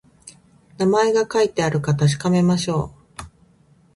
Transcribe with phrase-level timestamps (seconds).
[0.79, 3.23] 名前が書いてあるか確かめましょう